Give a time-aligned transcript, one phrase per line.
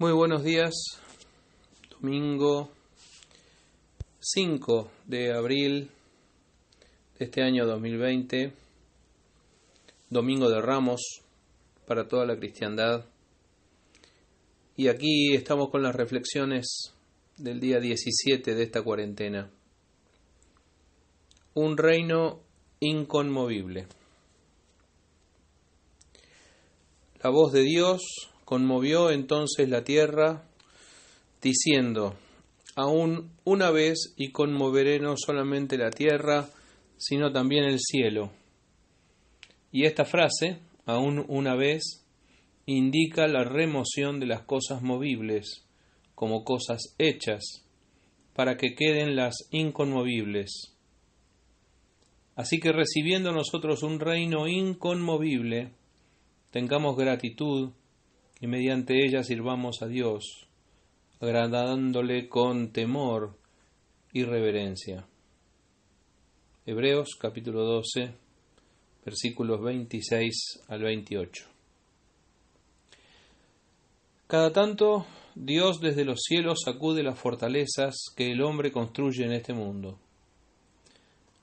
[0.00, 0.74] Muy buenos días,
[1.90, 2.70] domingo
[4.20, 5.90] 5 de abril
[7.18, 8.52] de este año 2020,
[10.08, 11.00] domingo de Ramos
[11.84, 13.06] para toda la cristiandad.
[14.76, 16.94] Y aquí estamos con las reflexiones
[17.36, 19.50] del día 17 de esta cuarentena.
[21.54, 22.44] Un reino
[22.78, 23.88] inconmovible.
[27.20, 30.42] La voz de Dios Conmovió entonces la tierra,
[31.42, 32.16] diciendo,
[32.76, 36.48] aún una vez y conmoveré no solamente la tierra,
[36.96, 38.32] sino también el cielo.
[39.70, 42.06] Y esta frase, aún una vez,
[42.64, 45.66] indica la remoción de las cosas movibles
[46.14, 47.66] como cosas hechas,
[48.32, 50.74] para que queden las inconmovibles.
[52.34, 55.72] Así que recibiendo nosotros un reino inconmovible,
[56.50, 57.72] tengamos gratitud
[58.40, 60.46] y mediante ella sirvamos a Dios,
[61.20, 63.36] agradándole con temor
[64.12, 65.06] y reverencia.
[66.66, 68.12] Hebreos capítulo 12,
[69.04, 71.46] versículos 26 al 28.
[74.26, 79.54] Cada tanto Dios desde los cielos sacude las fortalezas que el hombre construye en este
[79.54, 79.98] mundo.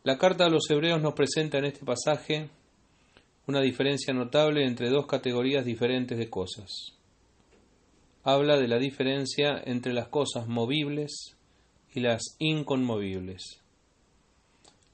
[0.03, 2.49] La carta a los hebreos nos presenta en este pasaje
[3.47, 6.93] una diferencia notable entre dos categorías diferentes de cosas.
[8.23, 11.37] Habla de la diferencia entre las cosas movibles
[11.93, 13.61] y las inconmovibles.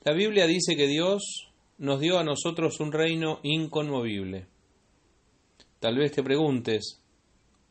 [0.03, 4.47] La Biblia dice que Dios nos dio a nosotros un reino inconmovible.
[5.79, 7.01] Tal vez te preguntes,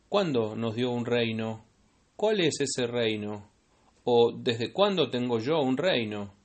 [0.08, 1.64] ¿cuándo nos dio un reino?
[2.16, 3.50] ¿Cuál es ese reino?
[4.04, 6.39] ¿O desde cuándo tengo yo un reino?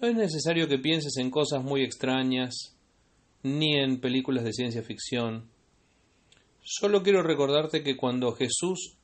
[0.00, 2.76] No es necesario que pienses en cosas muy extrañas,
[3.42, 5.50] ni en películas de ciencia ficción.
[6.62, 8.96] Solo quiero recordarte que cuando Jesús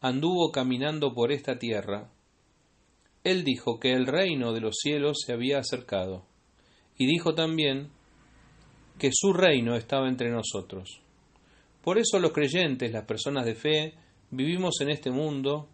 [0.00, 2.12] anduvo caminando por esta tierra,
[3.24, 6.24] Él dijo que el reino de los cielos se había acercado,
[6.96, 7.90] y dijo también
[9.00, 11.00] que su reino estaba entre nosotros.
[11.82, 13.94] Por eso los creyentes, las personas de fe,
[14.30, 15.68] vivimos en este mundo,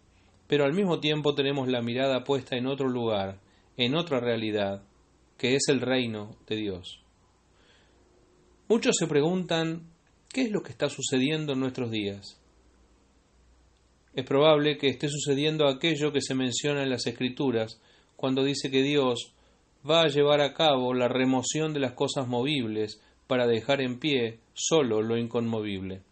[0.47, 3.42] pero al mismo tiempo tenemos la mirada puesta en otro lugar,
[3.77, 4.83] en otra realidad,
[5.37, 7.03] que es el reino de Dios.
[8.69, 9.91] Muchos se preguntan
[10.29, 12.39] qué es lo que está sucediendo en nuestros días.
[14.13, 17.81] Es probable que esté sucediendo aquello que se menciona en las Escrituras
[18.15, 19.33] cuando dice que Dios
[19.89, 24.39] va a llevar a cabo la remoción de las cosas movibles para dejar en pie
[24.53, 26.03] solo lo inconmovible.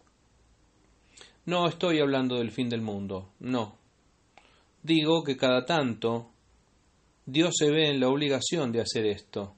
[1.45, 3.77] No estoy hablando del fin del mundo, no.
[4.83, 6.30] Digo que cada tanto
[7.25, 9.53] Dios se ve en la obligación de hacer esto,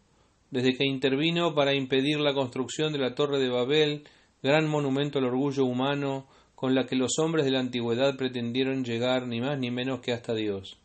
[0.52, 4.04] desde que intervino para impedir la construcción de la Torre de Babel,
[4.42, 9.28] gran monumento al orgullo humano con la que los hombres de la antigüedad pretendieron llegar
[9.28, 10.78] ni más ni menos que hasta Dios.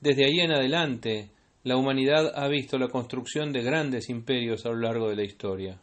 [0.00, 1.30] Desde ahí en adelante,
[1.62, 5.80] la humanidad ha visto la construcción de grandes imperios a lo largo de la historia.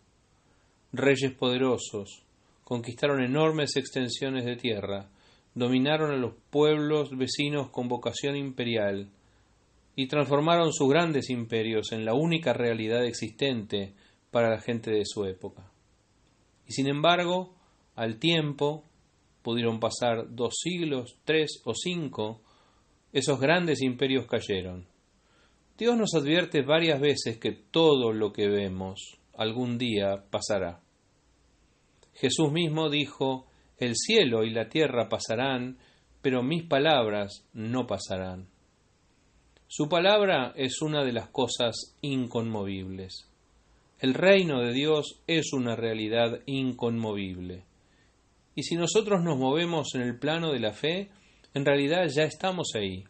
[0.92, 2.24] Reyes poderosos
[2.64, 5.10] conquistaron enormes extensiones de tierra,
[5.56, 9.10] dominaron a los pueblos vecinos con vocación imperial,
[10.00, 13.96] y transformaron sus grandes imperios en la única realidad existente
[14.30, 15.72] para la gente de su época.
[16.68, 17.56] Y sin embargo,
[17.96, 18.84] al tiempo,
[19.42, 22.44] pudieron pasar dos siglos, tres o cinco,
[23.12, 24.86] esos grandes imperios cayeron.
[25.80, 30.80] Dios nos advierte varias veces que todo lo que vemos algún día pasará.
[32.14, 33.48] Jesús mismo dijo,
[33.80, 35.80] el cielo y la tierra pasarán,
[36.22, 38.48] pero mis palabras no pasarán.
[39.70, 43.28] Su palabra es una de las cosas inconmovibles.
[44.00, 47.66] El reino de Dios es una realidad inconmovible.
[48.56, 51.10] Y si nosotros nos movemos en el plano de la fe,
[51.54, 53.04] en realidad ya estamos ahí.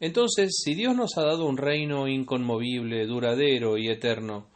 [0.00, 4.46] Entonces, si Dios nos ha dado un reino inconmovible, duradero y eterno,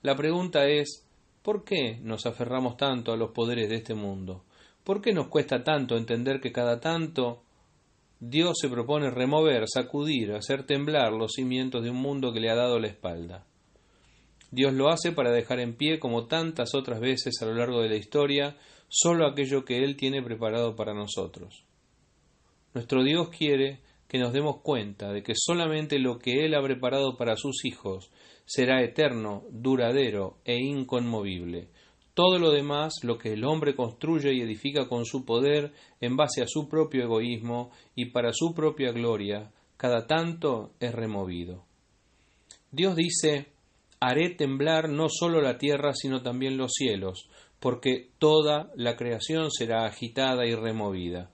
[0.00, 1.06] la pregunta es,
[1.42, 4.44] ¿por qué nos aferramos tanto a los poderes de este mundo?
[4.82, 7.42] ¿Por qué nos cuesta tanto entender que cada tanto
[8.20, 12.54] Dios se propone remover, sacudir, hacer temblar los cimientos de un mundo que le ha
[12.54, 13.46] dado la espalda.
[14.50, 17.88] Dios lo hace para dejar en pie, como tantas otras veces a lo largo de
[17.88, 18.58] la historia,
[18.88, 21.64] solo aquello que Él tiene preparado para nosotros.
[22.74, 27.16] Nuestro Dios quiere que nos demos cuenta de que solamente lo que Él ha preparado
[27.16, 28.10] para sus hijos
[28.44, 31.68] será eterno, duradero e inconmovible,
[32.14, 36.42] todo lo demás, lo que el hombre construye y edifica con su poder en base
[36.42, 41.64] a su propio egoísmo y para su propia gloria, cada tanto es removido.
[42.70, 43.46] Dios dice,
[44.00, 47.28] haré temblar no solo la tierra, sino también los cielos,
[47.58, 51.30] porque toda la creación será agitada y removida.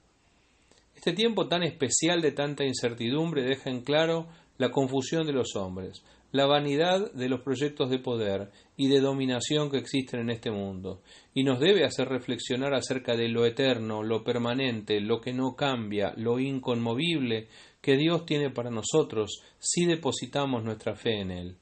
[0.95, 4.27] Este tiempo tan especial de tanta incertidumbre deja en claro
[4.59, 6.03] la confusión de los hombres,
[6.33, 11.03] la vanidad de los proyectos de poder y de dominación que existen en este mundo,
[11.33, 16.13] y nos debe hacer reflexionar acerca de lo eterno, lo permanente, lo que no cambia,
[16.17, 17.49] lo inconmovible
[17.81, 21.57] que Dios tiene para nosotros si depositamos nuestra fe en Él.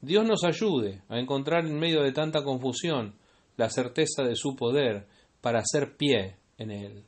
[0.00, 3.14] Dios nos ayude a encontrar en medio de tanta confusión
[3.56, 5.06] la certeza de su poder
[5.40, 7.04] para hacer pie en Él.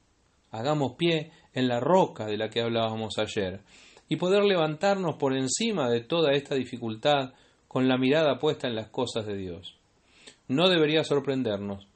[0.51, 3.61] Hagamos pie en la roca de la que hablábamos ayer,
[4.09, 7.33] y poder levantarnos por encima de toda esta dificultad
[7.67, 9.77] con la mirada puesta en las cosas de Dios.
[10.49, 11.87] No debería sorprendernos.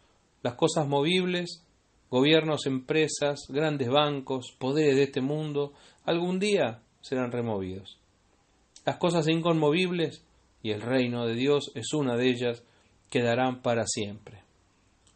[0.42, 1.64] Las cosas movibles,
[2.10, 5.72] gobiernos, empresas, grandes bancos, poderes de este mundo,
[6.04, 7.98] algún día serán removidos.
[8.84, 10.24] Las cosas inconmovibles,
[10.62, 12.62] y el reino de Dios es una de ellas,
[13.08, 14.42] quedarán para siempre.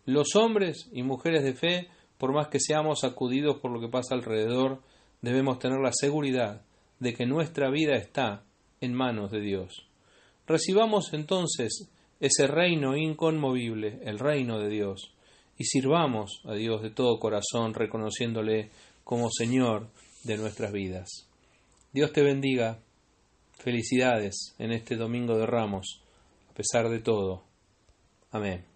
[0.07, 4.15] Los hombres y mujeres de fe, por más que seamos sacudidos por lo que pasa
[4.15, 4.81] alrededor,
[5.21, 6.63] debemos tener la seguridad
[6.99, 8.43] de que nuestra vida está
[8.81, 9.87] en manos de Dios.
[10.47, 11.89] Recibamos entonces
[12.21, 15.13] ese reino inconmovible, el reino de Dios,
[15.59, 18.71] y sirvamos a Dios de todo corazón, reconociéndole
[19.05, 19.89] como Señor
[20.25, 21.09] de nuestras vidas.
[21.93, 22.79] Dios te bendiga.
[23.59, 26.03] Felicidades en este domingo de Ramos,
[26.51, 27.43] a pesar de todo.
[28.31, 28.76] Amén.